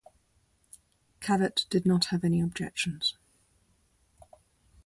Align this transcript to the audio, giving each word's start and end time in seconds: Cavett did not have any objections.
Cavett 1.19 1.69
did 1.69 1.85
not 1.85 2.05
have 2.05 2.23
any 2.23 2.41
objections. 2.41 3.19